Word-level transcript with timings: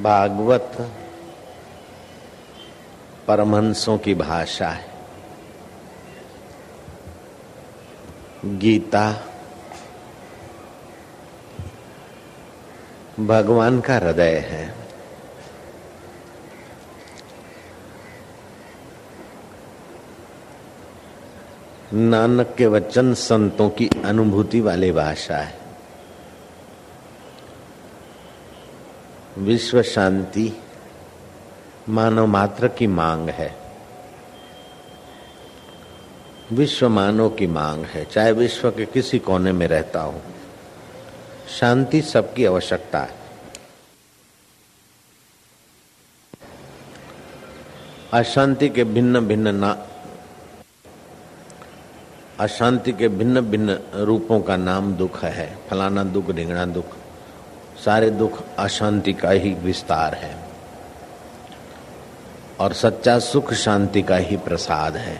भागवत 0.00 0.90
परमहंसों 3.28 3.98
की 3.98 4.14
भाषा 4.14 4.68
है। 4.68 4.92
गीता, 8.44 9.26
भगवान 13.20 13.80
का 13.80 13.94
हृदय 13.94 14.36
है। 14.38 14.74
नानक 21.94 22.54
के 22.58 22.66
वचन 22.66 23.14
संतों 23.14 23.70
की 23.70 23.90
अनुभूति 24.04 24.60
वाली 24.60 24.92
भाषा 24.92 25.36
है। 25.36 25.61
विश्व 29.38 29.82
शांति 29.82 30.62
मानव 31.88 32.26
मात्र 32.26 32.68
की 32.68 32.86
मांग 32.86 33.28
है। 33.28 33.56
विश्व 36.52 36.88
मानव 36.88 37.28
की 37.28 37.46
मांग 37.46 37.84
है, 37.84 38.04
चाहे 38.04 38.32
विश्व 38.32 38.70
के 38.70 38.86
किसी 38.86 39.18
कोने 39.18 39.52
में 39.52 39.68
रहता 39.68 40.00
हो। 40.00 40.22
शांति 41.60 42.02
सबकी 42.02 42.44
आवश्यकता 42.44 43.00
है। 43.00 43.14
अशांति 48.12 48.68
के 48.68 48.84
भिन्न 48.84 49.20
भिन्न 49.20 49.54
ना 49.54 49.86
अशांति 52.40 52.92
के 52.92 53.08
भिन्न 53.08 53.40
भिन्न 53.40 53.78
रूपों 53.94 54.40
का 54.40 54.56
नाम 54.56 54.94
दुख 54.94 55.24
है। 55.24 55.58
फलाना 55.70 56.04
दुख 56.04 56.30
ढिंगना 56.30 56.66
दुख 56.66 57.01
सारे 57.84 58.10
दुख 58.10 58.42
अशांति 58.58 59.12
का 59.12 59.30
ही 59.30 59.54
विस्तार 59.54 60.14
है 60.14 60.34
और 62.60 62.72
सच्चा 62.72 63.18
सुख 63.18 63.52
शांति 63.52 64.02
का 64.02 64.16
ही 64.16 64.36
प्रसाद 64.36 64.96
है। 64.96 65.16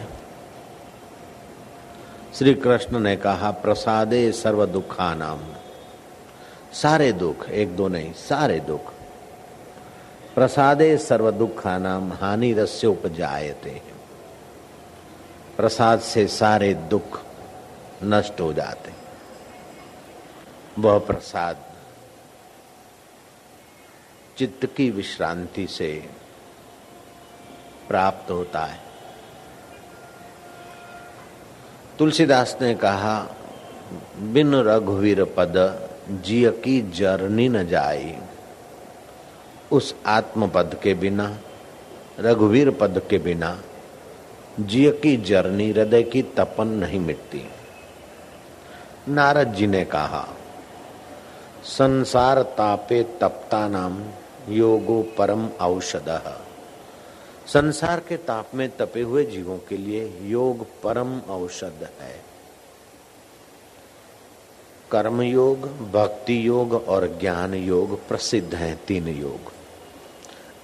श्री 2.33 2.53
कृष्ण 2.53 2.99
ने 2.99 3.15
कहा, 3.15 3.51
प्रसादे 3.51 4.31
सर्व 4.31 4.65
दुखा 4.65 5.13
नाम 5.13 5.41
सारे 6.73 7.11
दुख, 7.11 7.49
एक 7.49 7.75
दो 7.75 7.87
नहीं, 7.87 8.13
सारे 8.13 8.59
दुख। 8.59 8.93
प्रसादे 10.35 10.97
सर्व 10.97 11.31
दुखा 11.31 11.77
नाम 11.77 12.11
हानि 12.13 12.53
रस्य 12.53 12.87
उपजायते 12.87 13.81
प्रसाद 15.57 15.99
से 15.99 16.27
सारे 16.27 16.73
दुख 16.73 17.19
नष्ट 18.03 18.41
हो 18.41 18.53
जाते 18.53 18.91
वह 20.79 20.99
प्रसाद 20.99 21.72
चित्त 24.37 24.65
की 24.65 24.89
विश्रांति 24.89 25.67
से 25.67 26.09
प्राप्त 27.87 28.31
होता 28.31 28.59
है। 28.59 28.79
तुलसीदास 31.99 32.57
ने 32.61 32.75
कहा, 32.75 33.27
बिन 34.19 34.55
रघुवीर 34.55 35.23
पद 35.23 35.53
जिय 36.25 36.49
की 36.51 36.91
जरनी 36.91 37.49
न 37.49 37.67
जाई। 37.67 38.15
उस 39.71 39.95
आत्म 40.05 40.47
पद 40.47 40.79
के 40.83 40.93
बिना, 40.93 41.37
रघुवीर 42.19 42.71
पद 42.71 43.01
के 43.09 43.17
बिना, 43.17 43.59
जिय 44.59 44.91
की 44.91 45.17
जरनी 45.17 45.71
हृदय 45.71 46.03
की 46.03 46.21
तपन 46.21 46.67
नहीं 46.67 46.99
मिटती। 46.99 47.49
नारद 49.07 49.53
जी 49.53 49.67
ने 49.67 49.85
कहा, 49.85 50.27
संसार 51.63 52.41
तापे 52.41 53.03
तपता 53.03 53.67
नाम 53.67 54.03
योगो 54.49 55.01
परम 55.17 55.47
औषध। 55.47 56.37
संसार 57.47 57.99
के 57.99 58.17
ताप 58.17 58.51
में 58.55 58.77
तपे 58.77 59.01
हुए 59.01 59.25
जीवों 59.25 59.57
के 59.57 59.77
लिए 59.77 60.19
योग 60.21 60.81
परम 60.81 61.19
औषध 61.19 61.89
है। 61.99 62.21
कर्म 64.91 65.21
योग 65.21 65.91
भक्ति 65.91 66.47
योग 66.47 66.73
और 66.73 67.07
ज्ञान 67.07 67.53
योग 67.53 68.07
प्रसिद्ध 68.07 68.55
हैं 68.55 68.85
तीन 68.85 69.07
योग। 69.07 69.51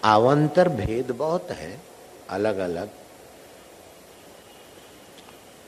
आवंतर 0.04 0.70
भेद 0.70 1.12
बहुत 1.12 1.52
है 1.52 1.82
अलग 2.30 2.58
अलग 2.58 2.90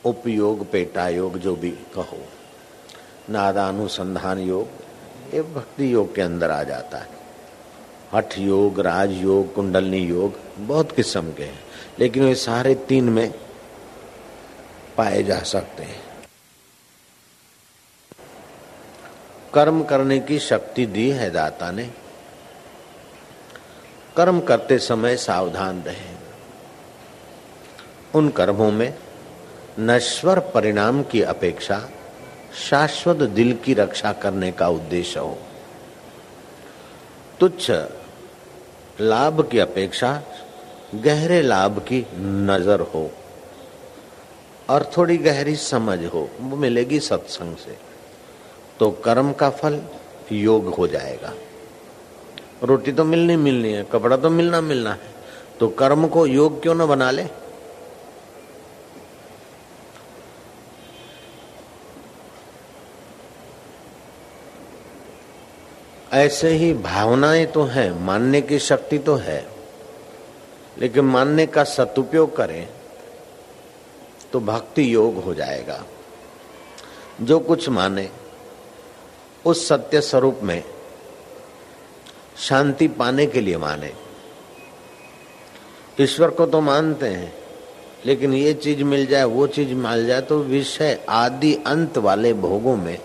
उपयोग 0.06 0.72
पेटा 0.72 1.10
योग 1.10 1.38
जो 1.38 1.56
भी 1.56 1.72
कहो। 1.72 2.26
नादानुसंधान 3.30 4.40
योग, 4.40 4.68
ये 5.34 5.42
भक्ति 5.42 5.94
योग 5.94 6.16
के 6.16 6.22
अंदर 6.22 6.52
आ 6.52 6.64
जाता 6.64 6.98
है। 6.98 7.21
हठ 8.14 8.40
योग, 8.40 8.80
राज 8.80 9.12
योग, 9.12 9.56
कुंडलनी 9.56 9.98
योग, 9.98 10.40
बहुत 10.58 10.92
किस्म 10.92 11.34
के 11.34 11.44
हैं। 11.44 11.64
लेकिन 12.00 12.24
वे 12.24 12.36
सारे 12.36 12.76
तीन 12.76 13.10
में 13.10 13.34
पाए 14.98 15.24
जा 15.24 15.40
सकते 15.40 15.84
हैं। 15.84 16.04
कर्म 19.54 19.84
करने 19.84 20.20
की 20.20 20.40
शक्ति 20.40 20.86
दी 20.86 21.10
है 21.10 21.32
दाता 21.32 21.72
ने। 21.72 21.92
कर्म 24.18 24.42
करते 24.42 24.78
समय 24.78 25.18
सावधान 25.18 25.84
रहे। 25.84 26.16
उन 28.16 28.30
कर्मों 28.30 28.72
में 28.72 28.98
नश्वर 29.80 30.40
परिणाम 30.40 31.04
की 31.04 31.22
अपेक्षा 31.22 31.90
शाश्वत 32.70 33.16
दिल 33.16 33.58
की 33.66 33.74
रक्षा 33.74 34.14
करने 34.14 34.52
का 34.52 34.68
उद्देश्य 34.68 35.20
हो। 35.20 35.38
तुच्छ 37.40 37.72
लाभ 39.00 39.42
की 39.52 39.60
अपेक्षा 39.60 40.22
गहरे 40.96 41.42
लाभ 41.42 41.80
की 41.80 42.06
नज़र 42.18 42.80
हो 42.94 43.10
और 44.70 44.84
थोड़ी 44.98 45.18
गहरी 45.18 45.56
समझ 45.56 46.00
हो, 46.06 46.30
वो 46.40 46.58
मिलेगी 46.58 47.00
सत्संग 47.00 47.56
से 47.58 47.78
तो 48.80 48.90
कर्म 49.06 49.32
का 49.34 49.50
फल 49.50 49.82
योग 50.32 50.68
हो 50.76 50.88
जाएगा। 50.88 51.34
रोटी 52.64 52.92
तो 52.92 53.04
मिलनी 53.04 53.36
मिलनी 53.36 53.72
है, 53.74 53.84
कपड़ा 53.84 54.18
तो 54.18 54.30
मिलना 54.30 54.62
मिलना 54.62 54.92
है 54.92 55.14
तो 55.60 55.68
कर्म 55.70 56.08
को 56.08 56.26
योग 56.26 56.62
क्यों 56.62 56.76
ना 56.76 56.86
बना 56.86 57.10
ले? 57.12 57.26
ऐसे 66.14 66.50
ही 66.50 66.74
भावनाएँ 66.74 67.46
तो 67.46 67.64
हैं, 67.64 68.06
मानने 68.06 68.42
की 68.42 68.60
शक्ति 68.60 68.98
तो 68.98 69.16
है। 69.16 69.46
लेकिन 70.78 71.06
मानने 71.06 71.46
का 71.46 71.64
सदुपयोग 71.64 72.36
करें 72.36 72.68
तो 74.34 74.40
भक्ति 74.40 74.94
योग 74.94 75.24
हो 75.24 75.34
जाएगा। 75.34 75.84
जो 77.22 77.40
कुछ 77.40 77.70
माने, 77.70 78.10
उस 79.46 79.68
सत्य 79.68 80.02
स्वरूप 80.02 80.40
में 80.44 80.64
शांति 82.38 82.88
पाने 82.88 83.26
के 83.26 83.42
लिए 83.42 83.58
माने। 83.58 83.94
ईश्वर 86.00 86.30
को 86.30 86.46
तो 86.46 86.62
मानते 86.62 87.08
हैं, 87.08 87.34
लेकिन 88.06 88.34
ये 88.34 88.54
चीज़ 88.54 88.84
मिल 88.84 89.06
जाए, 89.06 89.24
वो 89.24 89.48
चीज़ 89.48 89.74
मिल 89.74 90.08
जाए 90.08 90.22
तो 90.22 90.40
विषय 90.40 91.00
आदि 91.10 91.56
अंत 91.68 91.98
वाले 91.98 92.34
भोगों 92.34 92.76
में 92.76 92.98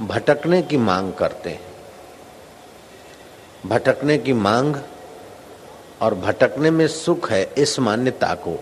भटकने 0.00 0.62
की 0.62 0.76
मांग 0.76 1.12
करते 1.12 1.50
हैं। 1.50 1.69
भटकने 3.66 4.18
की 4.18 4.32
मांग 4.32 4.76
और 6.00 6.14
भटकने 6.14 6.70
में 6.70 6.86
सुख 6.88 7.30
है 7.30 7.42
इस 7.58 7.78
मान्यता 7.78 8.34
को 8.34 8.56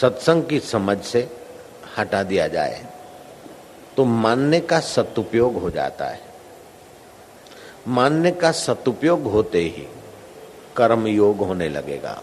सत्संग 0.00 0.44
की 0.44 0.60
समझ 0.60 0.98
से 0.98 1.28
हटा 1.98 2.22
दिया 2.22 2.48
जाए 2.48 2.84
तो 3.96 4.04
मानने 4.04 4.60
का 4.60 4.80
सदुपयोग 4.80 5.56
हो 5.56 5.70
जाता 5.70 6.06
है। 6.06 6.20
मानने 7.88 8.30
का 8.30 8.52
सदुपयोग 8.52 9.22
होते 9.22 9.60
ही 9.60 9.86
कर्म 10.76 11.06
योग 11.06 11.38
होने 11.38 11.68
लगेगा। 11.68 12.20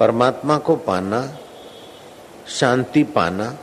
परमात्मा 0.00 0.58
को 0.58 0.76
पाना, 0.76 1.38
शांति 2.48 3.02
पाना 3.04 3.58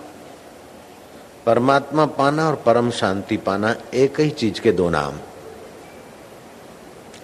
परमात्मा 1.47 2.05
पाना 2.05 2.47
और 2.47 2.55
परम 2.55 2.89
शांति 2.91 3.37
पाना 3.37 3.75
एक 3.93 4.19
ही 4.19 4.29
चीज़ 4.29 4.61
के 4.61 4.71
दो 4.71 4.89
नाम। 4.89 5.17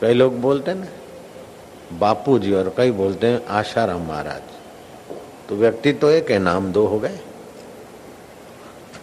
कई 0.01 0.13
लोग 0.13 0.39
बोलते 0.41 0.71
हैं 0.71 0.77
ना 0.77 0.87
बापू 1.97 2.39
जी 2.39 2.53
और 2.53 2.73
कई 2.77 2.91
बोलते 2.91 3.27
हैं 3.27 3.45
आशाराम 3.45 4.01
महाराज। 4.01 4.41
तो 5.49 5.55
व्यक्ति 5.55 5.93
तो 5.93 6.09
एक 6.09 6.31
है, 6.31 6.39
नाम 6.39 6.71
दो 6.71 6.85
हो 6.87 6.99
गए। 6.99 7.19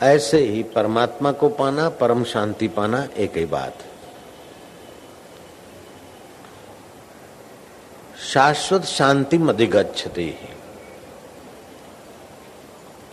ऐसे 0.02 0.38
ही 0.38 0.62
परमात्मा 0.62 1.32
को 1.32 1.48
पाना, 1.48 1.88
परम 1.88 2.24
शांति 2.24 2.68
पाना 2.68 3.08
एक 3.16 3.36
ही 3.36 3.46
बात। 3.46 3.78
शाश्वत 8.32 8.84
शांति 8.84 9.38
मधिगछते 9.38 10.38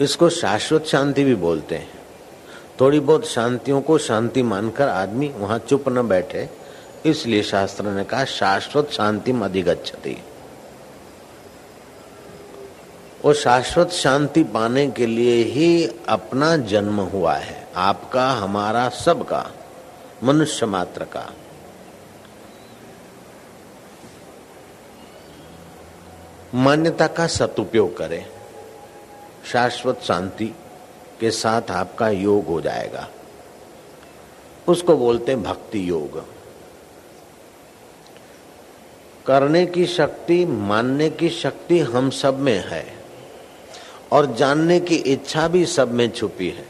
इसको 0.01 0.29
शाश्वत 0.29 0.85
शांति 0.85 1.23
भी 1.23 1.35
बोलते 1.35 1.75
हैं। 1.75 1.96
थोड़ी 2.81 2.99
बहुत 2.99 3.27
शांतियों 3.27 3.81
को 3.81 3.97
शांति 3.97 4.43
मानकर 4.43 4.87
आदमी 4.87 5.27
वहाँ 5.29 5.59
चुप 5.59 5.89
न 5.89 6.07
बैठे, 6.07 6.49
इसलिए 7.05 7.43
शास्त्र 7.43 7.83
ने 7.85 8.03
कहा, 8.03 8.25
शाश्वत 8.25 8.89
शांति 8.91 9.31
अधिगछति 9.31 10.23
वो 13.25 13.33
शाश्वत 13.33 13.89
शांति 13.89 14.43
पाने 14.43 14.87
के 14.87 15.05
लिए 15.05 15.43
ही 15.43 15.89
अपना 16.09 16.57
जन्म 16.57 16.99
हुआ 16.99 17.33
है, 17.35 17.67
आपका, 17.75 18.31
हमारा, 18.31 18.89
सबका, 18.89 19.51
मनुष्य 20.23 20.65
मात्र 20.65 21.03
का। 21.03 21.33
मान्यता 26.55 27.07
का 27.07 27.27
सदुपयोग 27.27 27.97
करें। 27.97 28.25
शाश्वत 29.45 30.01
शांति 30.03 30.55
के 31.19 31.31
साथ 31.31 31.71
आपका 31.71 32.09
योग 32.09 32.45
हो 32.45 32.61
जाएगा। 32.61 33.09
उसको 34.67 34.97
बोलते 34.97 35.31
हैं 35.31 35.43
भक्ति 35.43 35.89
योग। 35.89 36.25
करने 39.25 39.65
की 39.65 39.85
शक्ति, 39.85 40.45
मानने 40.45 41.09
की 41.09 41.29
शक्ति 41.29 41.79
हम 41.79 42.09
सब 42.09 42.39
में 42.39 42.69
है। 42.69 42.97
और 44.11 44.35
जानने 44.35 44.79
की 44.79 44.95
इच्छा 44.95 45.47
भी 45.47 45.65
सब 45.65 45.91
में 45.91 46.11
छुपी 46.11 46.49
है। 46.49 46.65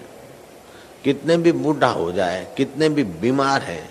कितने 1.03 1.37
भी 1.37 1.51
बूढ़ा 1.51 1.87
हो 1.87 2.11
जाए, 2.11 2.53
कितने 2.57 2.89
भी 2.89 3.03
बीमार 3.03 3.61
है, 3.61 3.89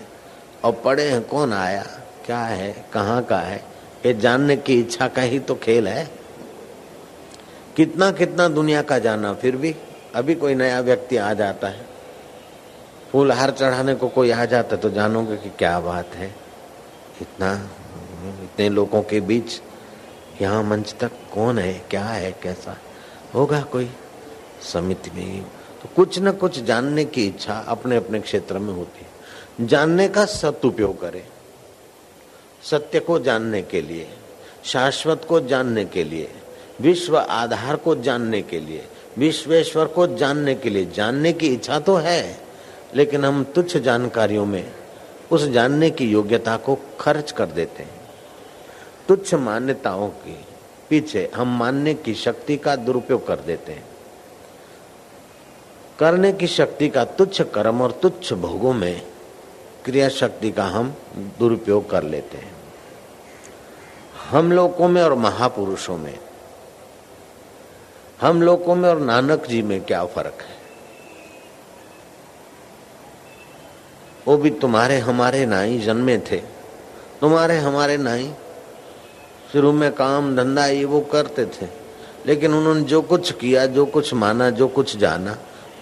और 0.63 0.71
पड़े 0.71 1.09
हैं, 1.09 1.23
कौन 1.23 1.53
आया, 1.53 1.83
क्या 2.25 2.39
है, 2.39 2.85
कहाँ 2.93 3.23
का 3.23 3.39
है, 3.39 3.63
ये 4.05 4.13
जानने 4.13 4.57
की 4.57 4.79
इच्छा 4.79 5.07
का 5.07 5.21
ही 5.21 5.39
तो 5.39 5.55
खेल 5.55 5.87
है। 5.87 6.11
कितना 7.75 8.11
कितना 8.11 8.47
दुनिया 8.47 8.81
का 8.81 8.99
जाना, 8.99 9.33
फिर 9.33 9.55
भी 9.55 9.75
अभी 10.17 10.35
कोई 10.35 10.55
नया 10.55 10.79
व्यक्ति 10.81 11.17
आ 11.17 11.33
जाता 11.33 11.67
है, 11.67 11.85
फूल 13.11 13.31
हार 13.31 13.51
चढ़ाने 13.51 13.95
को 13.95 14.07
कोई 14.09 14.31
आ 14.31 14.45
जाता 14.45 14.75
है 14.75 14.81
तो 14.81 14.89
जानोगे 14.89 15.37
कि 15.37 15.49
क्या 15.49 15.79
बात 15.79 16.15
है। 16.15 16.27
इतना, 17.21 17.53
इतने 18.43 18.69
लोगों 18.69 19.01
के 19.03 19.19
बीच 19.21 19.61
यहाँ 20.41 20.63
मंच 20.63 20.95
तक 20.99 21.11
कौन 21.33 21.59
है, 21.59 21.73
क्या 21.89 22.03
है, 22.03 22.31
कैसा 22.43 22.77
होगा 23.33 23.61
कोई 23.61 23.89
समिति 24.63 25.11
में? 25.11 25.43
तो 25.81 25.89
कुछ 25.95 26.19
न 26.19 26.31
कुछ 26.33 26.59
जानने 26.59 27.05
की 27.05 27.25
इच्छा 27.27 27.53
अपने 27.67 27.95
अपने 27.95 28.19
क्षेत्र 28.19 28.59
में 28.59 28.73
होती 28.73 28.99
है। 28.99 29.67
जानने 29.67 30.07
का 30.09 30.25
सदुपयोग 30.25 30.99
करें। 31.01 31.23
सत्य 32.63 32.99
को 32.99 33.19
जानने 33.19 33.61
के 33.61 33.81
लिए, 33.81 34.07
शाश्वत 34.65 35.25
को 35.29 35.39
जानने 35.39 35.85
के 35.85 36.03
लिए, 36.03 36.29
विश्व 36.81 37.17
आधार 37.17 37.75
को 37.75 37.95
जानने 37.97 38.41
के 38.41 38.59
लिए 38.59 38.87
विश्वेश्वर 39.17 39.85
को 39.85 40.07
जानने 40.07 40.55
के 40.55 40.69
लिए। 40.69 40.85
जानने 40.85 41.33
की 41.33 41.47
इच्छा 41.47 41.79
तो 41.79 41.95
है, 41.95 42.39
लेकिन 42.95 43.25
हम 43.25 43.43
तुच्छ 43.43 43.77
जानकारियों 43.77 44.45
में 44.45 44.71
उस 45.31 45.47
जानने 45.47 45.89
की 45.89 46.05
योग्यता 46.05 46.57
को 46.57 46.77
खर्च 46.99 47.31
कर 47.31 47.45
देते 47.45 47.83
हैं। 47.83 48.01
तुच्छ 49.07 49.33
मान्यताओं 49.33 50.09
के 50.09 50.35
पीछे 50.89 51.31
हम 51.35 51.57
मानने 51.59 51.93
की 51.93 52.13
शक्ति 52.13 52.57
का 52.57 52.75
दुरुपयोग 52.75 53.27
कर 53.27 53.35
देते 53.35 53.71
हैं। 53.71 53.85
करने 55.99 56.33
की 56.33 56.47
शक्ति 56.47 56.89
का 56.89 57.05
तुच्छ 57.05 57.41
कर्म 57.41 57.81
और 57.81 57.91
तुच्छ 57.91 58.33
भोगों 58.33 58.73
में 58.73 59.01
क्रिया 59.85 60.09
शक्ति 60.09 60.51
का 60.51 60.65
हम 60.65 60.95
दुरुपयोग 61.39 61.89
कर 61.89 62.03
लेते 62.03 62.37
हैं। 62.37 62.55
हम 64.29 64.51
लोगों 64.51 64.87
में 64.87 65.01
और 65.01 65.13
महापुरुषों 65.13 65.97
में 65.97 66.19
हम 68.21 68.41
लोगों 68.41 68.75
में 68.75 68.89
और 68.89 68.99
नानक 68.99 69.45
जी 69.45 69.61
में 69.61 69.81
क्या 69.81 70.05
फ़र्क 70.05 70.37
है? 70.41 70.57
वो 74.27 74.37
भी 74.37 74.49
तुम्हारे 74.49 74.97
हमारे 74.97 75.45
नाई 75.45 75.79
जन्मे 75.79 76.17
थे। 76.17 76.37
तुम्हारे 77.21 77.57
हमारे 77.57 77.97
नाई 77.97 78.33
शुरू 79.51 79.71
में 79.71 79.93
काम 79.93 80.35
धंधा 80.35 80.65
ये 80.65 80.85
वो 80.85 81.01
करते 81.01 81.45
थे। 81.45 81.67
लेकिन 82.25 82.53
उन्होंने 82.53 82.81
जो 82.81 83.01
कुछ 83.01 83.31
किया, 83.31 83.65
जो 83.65 83.85
कुछ 83.85 84.13
माना, 84.13 84.49
जो 84.49 84.67
कुछ 84.67 84.97
जाना, 84.97 85.37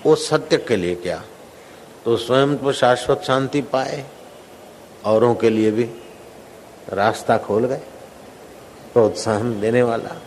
वो 0.06 0.16
सत्य 0.16 0.58
के 0.58 0.76
लिए 0.76 0.96
क्या। 0.96 1.24
तो 2.06 2.18
स्वयं 2.18 2.58
तो 2.58 2.72
शाश्वत 2.72 3.22
शांति 3.22 3.62
पाए, 3.62 4.06
औरों 5.06 5.36
के 5.36 5.50
लिए 5.50 5.72
भी 5.72 5.90
रास्ता 6.90 7.38
खोल 7.38 7.66
गए, 7.66 7.82
प्रोत्साहन 8.94 9.62
देने 9.62 9.84
वाला। 9.84 10.22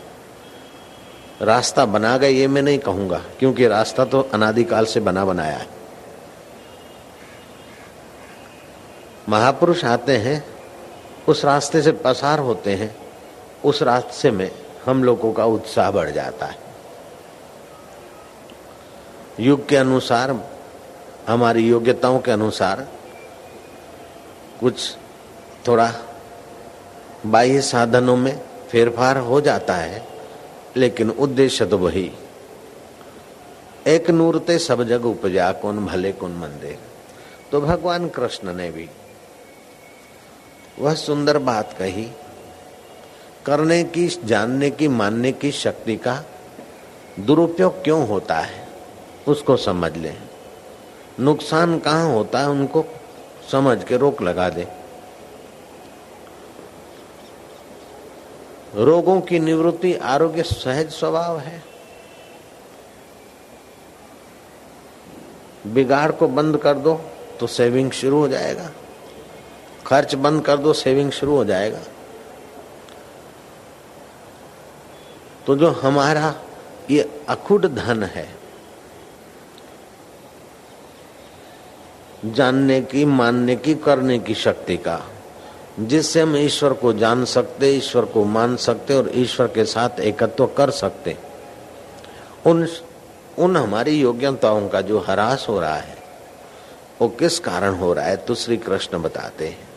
रास्ता 1.41 1.85
बना 1.87 2.17
गए 2.19 2.31
ये 2.31 2.47
मैं 2.49 2.63
नहीं 2.63 2.79
कहूँगा, 2.79 3.19
क्योंकि 3.39 3.67
रास्ता 3.67 4.05
तो 4.05 4.21
अनादिकाल 4.35 4.85
से 4.85 5.01
बना 5.01 5.25
बनाया 5.25 5.57
है। 5.57 5.67
महापुरुष 9.29 9.85
आते 9.85 10.17
हैं, 10.17 10.45
उस 11.29 11.45
रास्ते 11.45 11.83
से 11.83 11.93
पसार 11.93 12.39
होते 12.39 12.75
हैं, 12.75 12.95
उस 13.65 13.83
रास्ते 13.83 14.31
में 14.31 14.51
हम 14.87 15.05
लोगों 15.05 15.33
का 15.33 15.45
उत्साह 15.45 15.91
बढ़ 15.91 16.11
जाता 16.11 16.47
है। 16.47 16.59
युग 19.41 19.69
के 19.69 19.77
अनुसार, 19.77 20.37
हमारी 21.29 21.69
योग्यताओं 21.69 22.19
के 22.19 22.31
अनुसार, 22.31 22.87
कुछ 24.61 24.97
थोड़ा 25.69 25.93
बाह्य 27.27 27.61
साधनों 27.61 28.17
में 28.17 28.41
फेरफार 28.71 29.19
हो 29.19 29.41
जाता 29.41 29.75
है। 29.75 30.07
लेकिन 30.77 31.11
उद्देश्य 31.11 31.67
तो 31.67 31.79
वही। 31.79 32.11
एक 33.87 34.11
नूरते 34.11 34.59
सब 34.59 34.83
जग 34.83 35.05
उपजा, 35.05 35.53
कौन 35.53 35.87
भले, 35.87 36.13
कौन 36.13 36.33
मंदिर 36.33 36.79
तो 37.53 37.61
भगवान 37.61 38.09
कृष्ण 38.09 38.55
ने 38.55 38.71
भी 38.71 38.89
वह 40.79 40.95
सुंदर 40.95 41.39
बात 41.39 41.73
कही, 41.79 42.09
करने 43.47 43.83
की, 43.85 44.07
जानने 44.25 44.71
की, 44.71 44.89
मानने 44.89 45.33
की 45.33 45.51
शक्ति 45.53 45.97
का 45.97 46.25
दुरुपयोग 47.21 47.83
क्यों 47.85 48.07
होता 48.09 48.39
है, 48.39 48.69
उसको 49.29 49.57
समझ 49.57 49.97
ले। 49.97 50.13
नुकसान 51.21 51.79
कहाँ 51.79 52.13
होता 52.13 52.39
है, 52.39 52.49
उनको 52.49 52.85
समझ 53.53 53.83
के 53.85 53.97
रोक 53.97 54.23
लगा 54.23 54.49
दे। 54.49 54.67
रोगों 58.75 59.21
की 59.21 59.39
निवृत्ति 59.39 59.95
आरोग्य 59.95 60.43
सहज 60.43 60.91
स्वभाव 60.91 61.39
है। 61.39 61.63
बिगाड़ 65.67 66.11
को 66.13 66.29
बंद 66.29 66.57
कर 66.57 66.75
दो 66.75 66.95
तो 67.41 67.47
सेविंग 67.47 67.91
शुरू 67.91 68.19
हो 68.19 68.29
जाएगा। 68.29 68.71
खर्च 69.87 70.15
बंद 70.15 70.45
कर 70.45 70.57
दो 70.57 70.73
सेविंग 70.73 71.11
शुरू 71.11 71.37
हो 71.37 71.45
जाएगा। 71.45 71.81
तो 75.47 75.57
जो 75.57 75.71
हमारा 75.73 76.35
ये 76.91 77.09
अखुट 77.29 77.67
धन 77.67 78.03
है, 78.05 78.29
जानने 82.27 82.81
की, 82.83 83.05
मानने 83.05 83.57
की, 83.57 83.75
करने 83.75 84.19
की 84.19 84.35
शक्ति 84.35 84.77
का 84.77 84.97
जिससे 85.79 86.21
हम 86.21 86.37
ईश्वर 86.37 86.73
को 86.73 86.93
जान 86.93 87.25
सकते, 87.25 87.71
ईश्वर 87.71 88.05
को 88.05 88.25
मान 88.25 88.57
सकते 88.57 88.95
और 88.95 89.11
ईश्वर 89.15 89.47
के 89.47 89.65
साथ 89.65 90.01
एकत्व 90.01 90.47
कर 90.47 90.71
सकते। 90.71 91.17
उन 92.47 92.69
उन 93.39 93.57
हमारी 93.57 94.01
योग्यताओं 94.01 94.69
का 94.69 94.81
जो 94.81 94.99
हरास 94.99 95.47
हो 95.49 95.61
रहा 95.61 95.77
है, 95.77 95.99
वो 97.01 97.09
किस 97.09 97.39
कारण 97.39 97.75
हो 97.75 97.93
रहा 97.93 98.05
है 98.05 98.17
तो 98.17 98.35
श्री 98.35 98.57
कृष्ण 98.57 99.03
बताते 99.03 99.49
हैं। 99.49 99.69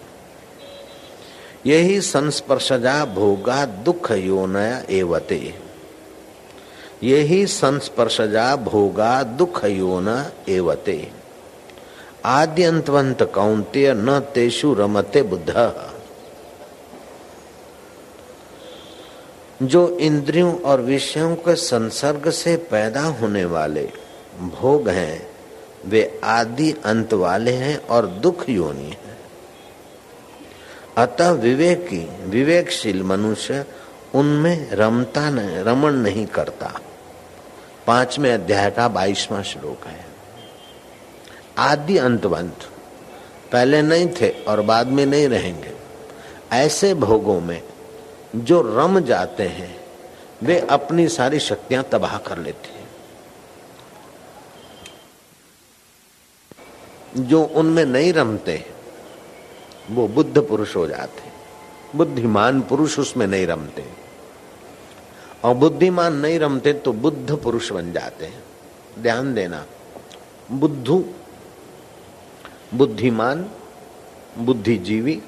यही 1.65 2.01
संस्पर्शजा 2.01 3.05
भोगा 3.05 3.65
दुख 3.65 4.11
योनया 4.11 4.83
एवते। 4.89 5.53
यही 7.03 7.45
संस्पर्शजा 7.47 8.55
भोगा 8.55 9.23
दुख 9.23 9.65
योन 9.65 10.31
एवते। 10.49 11.11
आद्यंतवंत 12.25 13.23
कौंत्य 13.23 13.93
न 13.93 14.19
तेषु 14.19 14.73
रमते 14.73 15.21
बुद्ध। 15.21 15.73
जो 19.63 19.97
इंद्रियों 19.97 20.59
और 20.59 20.81
विषयों 20.81 21.35
के 21.35 21.55
संसर्ग 21.55 22.29
से 22.29 22.57
पैदा 22.57 23.01
होने 23.01 23.45
वाले 23.45 23.89
भोग 24.39 24.89
हैं, 24.89 25.31
वे 25.85 26.21
आदि 26.23 26.75
अंत 26.85 27.13
वाले 27.13 27.51
हैं 27.51 27.87
और 27.87 28.05
दुख 28.05 28.49
योनि 28.49 28.83
है। 28.83 29.17
अतः 30.97 31.31
विवेकी, 31.31 32.29
विवेकशील 32.29 33.03
मनुष्य 33.03 33.65
उनमें 34.15 34.71
रमता 34.71 35.29
नहीं 35.29 35.57
रमण 35.57 35.93
नहीं 35.93 36.25
करता। 36.25 36.79
पाँचवें 37.87 38.33
अध्याय 38.33 38.71
का 38.71 38.87
बाईसवां 38.87 39.43
श्लोक 39.43 39.87
है। 39.87 40.10
आदि 41.57 41.97
अंतवंत 41.97 42.57
पहले 43.51 43.81
नहीं 43.81 44.07
थे 44.07 44.29
और 44.29 44.61
बाद 44.61 44.87
में 44.87 45.05
नहीं 45.05 45.27
रहेंगे। 45.29 45.71
ऐसे 46.51 46.93
भोगों 46.93 47.41
में 47.41 47.63
जो 48.35 48.61
रम 48.61 48.99
जाते 48.99 49.43
हैं, 49.43 49.83
वे 50.43 50.59
अपनी 50.59 51.07
सारी 51.07 51.39
शक्तियाँ 51.39 51.83
तबाह 51.83 52.17
कर 52.17 52.37
लेते 52.37 52.69
हैं। 52.69 52.81
जो 57.17 57.43
उनमें 57.43 57.85
नहीं 57.85 58.13
रमते, 58.13 58.65
वो 59.91 60.07
बुद्ध 60.07 60.41
पुरुष 60.41 60.75
हो 60.75 60.87
जाते 60.87 61.31
बुद्धिमान 61.95 62.61
पुरुष 62.61 62.99
उसमें 62.99 63.27
नहीं 63.27 63.47
रमते। 63.47 63.85
और 65.43 65.55
बुद्धिमान 65.55 66.13
नहीं 66.13 66.39
रमते 66.39 66.73
तो 66.73 66.93
बुद्ध 66.93 67.35
पुरुष 67.35 67.71
बन 67.71 67.91
जाते 67.93 68.25
हैं। 68.25 68.43
ध्यान 68.99 69.33
देना, 69.33 69.65
बुद्धू 70.51 71.05
बुद्धिमान, 72.73 73.49
बुद्धिजीवी 74.37 75.21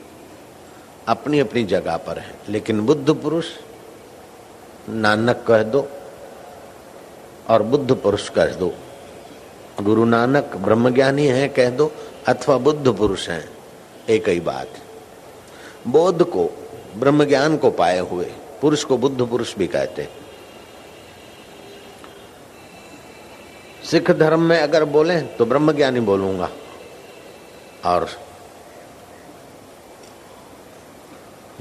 अपनी 1.08 1.40
अपनी 1.40 1.64
जगह 1.64 1.98
पर 1.98 2.20
है। 2.20 2.36
लेकिन 2.50 2.82
बुद्ध 2.82 3.14
पुरुष, 3.14 3.46
नानक 4.90 5.44
कह 5.48 5.64
दो 5.64 5.88
और 7.50 7.64
बुद्ध 7.64 7.96
पुरुष 7.96 8.30
कह 8.30 8.46
दो। 8.46 8.74
गुरु 9.82 10.06
नानक 10.06 10.56
ब्रह्मज्ञानी 10.56 11.26
है 11.26 11.48
कह 11.50 11.70
दो 11.70 11.92
अथवा 12.28 12.58
बुद्ध 12.58 12.94
पुरुष 12.94 13.30
हैं, 13.30 13.50
एक 14.10 14.30
ही 14.30 14.40
बात। 14.40 14.68
बोध 15.88 16.24
को 16.24 16.50
ब्रह्म 16.96 17.26
ज्ञान 17.26 17.58
को 17.58 17.72
पाए 17.72 18.00
हुए, 18.00 18.26
पुरुष 18.62 18.84
को 18.84 18.98
बुद्ध 18.98 19.26
पुरुष 19.26 19.56
भी 19.56 19.68
कहते। 19.68 20.08
सिख 23.84 24.12
धर्म 24.12 24.42
में 24.42 24.60
अगर 24.60 24.86
बोले 24.86 25.22
तो 25.22 25.46
ब्रह्म 25.46 25.72
ज्ञानी 25.72 26.00
बोलूँगा। 26.00 26.50
और 27.86 28.10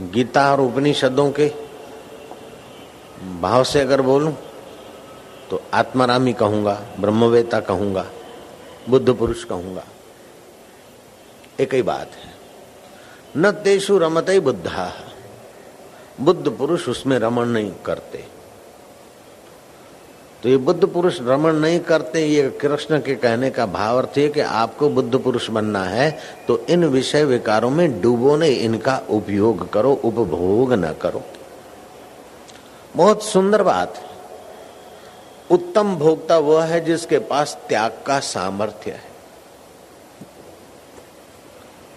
गीता 0.01 0.53
और 0.53 0.61
उपनिषदों 0.61 1.33
के 1.33 1.53
भाव 3.41 3.65
से 3.65 3.81
अगर 3.81 4.03
बोलूँ 4.03 4.37
तो 5.51 5.63
आत्मारामी 5.75 6.33
कहूँगा, 6.33 6.83
ब्रह्मवेता 7.01 7.61
कहूँगा, 7.61 8.07
बुद्ध 8.89 9.15
पुरुष 9.15 9.45
कहूँगा। 9.45 9.85
एक 11.61 11.75
ही 11.75 11.83
बात 11.83 12.11
है। 12.13 12.35
न 13.37 13.51
तेषु 13.51 13.99
रमते 13.99 14.41
बुद्धा। 14.41 14.93
बुद्ध 16.21 16.51
पुरुष 16.51 16.89
उसमें 16.89 17.19
रमण 17.19 17.47
नहीं 17.47 17.73
करते। 17.73 18.42
तो 20.43 20.49
ये 20.49 20.57
बुद्ध 20.59 20.87
पुरुष 20.87 21.21
भ्रमण 21.21 21.57
नहीं 21.57 21.79
करते, 21.81 22.25
ये 22.27 22.49
कृष्ण 22.61 22.99
के 23.01 23.15
कहने 23.15 23.51
का 23.51 23.67
भाव 23.69 23.99
अर्थ 23.99 24.19
है 24.19 24.29
कि 24.29 24.41
आपको 24.41 24.89
बुद्ध 24.91 25.19
पुरुष 25.19 25.49
बनना 25.51 25.85
है 25.85 26.11
तो 26.49 26.59
इन 26.69 26.85
विषय 26.87 27.25
विकारों 27.25 27.71
में 27.71 28.01
डूबो 28.01 28.37
ने 28.37 28.49
इनका 28.49 28.97
उपयोग 29.11 29.69
करो, 29.73 29.93
उपभोग 29.95 30.73
न 30.75 30.93
करो। 31.03 31.23
बहुत 32.97 33.23
सुंदर 33.25 33.63
बात 33.63 34.03
उत्तम 35.51 35.95
भोक्ता 35.97 36.39
वह 36.41 36.65
है 36.65 36.85
जिसके 36.85 37.19
पास 37.21 37.57
त्याग 37.69 38.03
का 38.07 38.19
सामर्थ्य 38.21 38.91
है। 38.91 39.11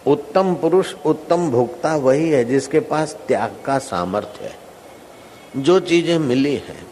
उत्तम 0.06 0.54
पुरुष, 0.56 0.94
उत्तम 1.06 1.50
भोक्ता 1.52 1.96
वही 1.98 2.30
है 2.30 2.44
जिसके 2.46 2.80
पास 2.82 3.18
त्याग 3.28 3.56
का 3.66 3.78
सामर्थ्य 3.80 4.46
है। 4.46 5.64
जो 5.64 5.80
चीज़ें 5.82 6.18
मिली 6.20 6.56
हैं 6.58 6.84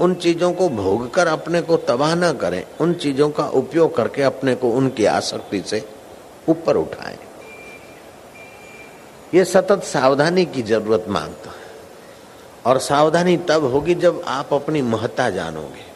उन 0.00 0.14
चीज़ों 0.14 0.52
को 0.52 0.68
भोग 0.68 1.14
कर 1.14 1.26
अपने 1.26 1.62
को 1.62 1.76
तबाह 1.76 2.14
न 2.14 2.32
करें, 2.32 2.64
उन 2.80 2.94
चीज़ों 2.94 3.30
का 3.30 3.48
उपयोग 3.48 3.96
करके 3.96 4.22
अपने 4.22 4.54
को 4.54 4.70
उनकी 4.70 5.04
आसक्ति 5.04 5.60
से 5.60 5.88
ऊपर 6.48 6.76
उठाएँ। 6.76 7.18
ये 9.34 9.44
सतत 9.44 9.82
सावधानी 9.82 10.44
की 10.44 10.62
ज़रूरत 10.62 11.04
माँगता 11.08 11.50
है। 11.50 11.56
और 12.66 12.78
सावधानी 12.78 13.36
तब 13.36 13.64
होगी 13.64 13.94
जब 13.94 14.24
आप 14.26 14.54
अपनी 14.54 14.82
महत्ता 14.82 15.30
जानोगे। 15.30 15.88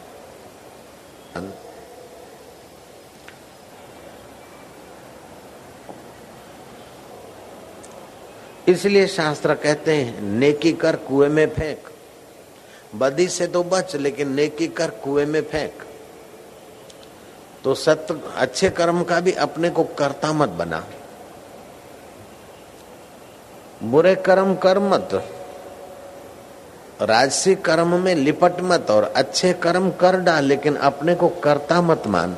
इसलिए 8.67 9.07
शास्त्र 9.07 9.53
कहते 9.53 9.95
हैं, 9.95 10.21
नेकी 10.21 10.73
कर 10.73 10.95
कुएँ 10.95 11.29
में 11.29 11.49
फेंक। 11.49 11.92
बदी 12.95 13.27
से 13.27 13.47
तो 13.47 13.63
बच, 13.63 13.95
लेकिन 13.95 14.33
नेकी 14.33 14.67
कर 14.67 14.89
कुएँ 14.89 15.25
में 15.25 15.41
फेंक। 15.41 15.73
तो 17.63 17.73
सत्य 17.73 18.21
अच्छे 18.35 18.69
कर्म 18.69 19.03
का 19.03 19.19
भी 19.19 19.31
अपने 19.31 19.69
को 19.69 19.83
करता 19.83 20.33
मत 20.33 20.49
बना। 20.49 20.83
बुरे 23.83 24.15
कर्म 24.15 24.55
कर 24.55 24.79
मत। 24.79 25.09
राजसी 27.01 27.55
कर्म 27.55 27.99
में 27.99 28.15
लिपट 28.15 28.61
मत 28.61 28.91
और 28.91 29.03
अच्छे 29.03 29.53
कर्म 29.53 29.91
कर 29.91 30.15
डाल, 30.15 30.43
लेकिन 30.43 30.75
अपने 30.75 31.15
को 31.15 31.29
करता 31.29 31.81
मत 31.81 32.03
मान। 32.07 32.37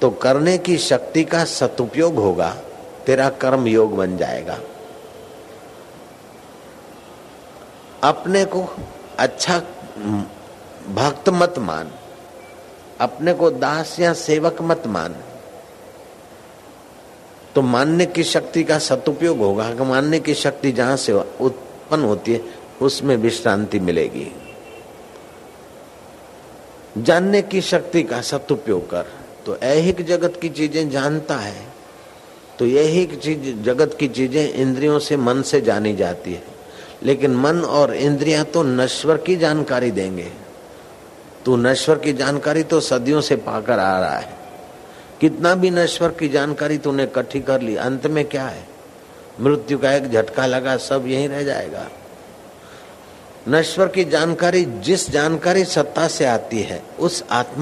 तो 0.00 0.10
करने 0.10 0.58
की 0.58 0.78
शक्ति 0.78 1.24
का 1.24 1.44
सदुपयोग 1.44 2.14
होगा, 2.14 2.56
तेरा 3.06 3.28
कर्म 3.30 3.66
योग 3.66 3.96
बन 3.96 4.16
जाएगा। 4.16 4.58
अपने 8.02 8.44
को 8.44 8.76
अच्छा 9.18 9.58
भक्त 10.88 11.28
मत 11.28 11.54
मान। 11.58 11.90
अपने 13.00 13.32
को 13.34 13.50
दास 13.50 14.00
या 14.00 14.12
सेवक 14.12 14.56
मत 14.62 14.82
मान। 14.86 15.16
तो 17.54 17.62
मानने 17.62 18.06
की 18.06 18.24
शक्ति 18.24 18.64
का 18.64 18.78
सदुपयोग 18.78 19.38
होगा। 19.38 19.74
कि 19.74 19.82
मानने 19.82 20.20
की 20.20 20.34
शक्ति 20.34 20.72
जहाँ 20.72 20.96
से 20.96 21.12
उत्पन्न 21.40 22.04
होती 22.04 22.32
है, 22.32 22.44
उसमें 22.82 23.16
विश्रांति 23.16 23.80
मिलेगी। 23.80 24.32
जानने 26.98 27.42
की 27.42 27.60
शक्ति 27.60 28.02
का 28.02 28.20
सदुपयोग 28.20 28.90
कर। 28.90 29.06
तो 29.46 29.56
ऐहिक 29.56 30.06
जगत 30.06 30.38
की 30.42 30.48
चीज़ें 30.48 30.90
जानता 30.90 31.36
है। 31.36 31.66
तो 32.58 32.66
यही 32.66 33.06
चीज़, 33.06 33.62
जगत 33.62 33.96
की 34.00 34.08
चीज़ें 34.08 34.52
इंद्रियों 34.52 34.98
से 34.98 35.16
मन 35.16 35.42
से 35.42 35.60
जानी 35.60 35.96
जाती 35.96 36.32
है। 36.32 36.59
लेकिन 37.02 37.34
मन 37.34 37.60
और 37.60 37.94
इंद्रियाँ 37.94 38.44
तो 38.44 38.62
नश्वर 38.62 39.16
की 39.16 39.36
जानकारी 39.36 39.90
देंगे। 39.90 40.32
तू 41.44 41.56
नश्वर 41.56 41.98
की 41.98 42.12
जानकारी 42.12 42.62
तो 42.62 42.80
सदियों 42.80 43.20
से 43.20 43.36
पाकर 43.36 43.78
आ 43.78 44.00
रहा 44.00 44.18
है। 44.18 44.38
कितना 45.20 45.54
भी 45.54 45.70
नश्वर 45.70 46.08
की 46.08 46.28
जानकारी 46.28 46.78
तूने 46.78 47.02
इकट्ठी 47.02 47.40
कर 47.40 47.60
ली, 47.60 47.76
अंत 47.76 48.06
में 48.06 48.24
क्या 48.24 48.46
है? 48.46 48.68
मृत्यु 49.40 49.78
का 49.78 49.92
एक 49.92 50.10
झटका 50.10 50.46
लगा, 50.46 50.76
सब 50.76 51.06
यही 51.06 51.26
रह 51.26 51.42
जाएगा। 51.42 51.88
नश्वर 53.48 53.88
की 53.88 54.04
जानकारी 54.04 54.64
जिस 54.64 55.10
जानकारी 55.10 55.64
सत्ता 55.64 56.08
से 56.08 56.24
आती 56.24 56.60
है, 56.60 56.82
उस 56.98 57.24
आत्मा 57.30 57.58